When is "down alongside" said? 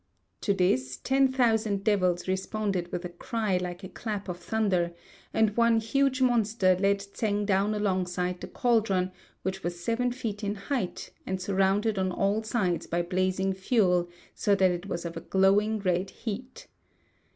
7.45-8.41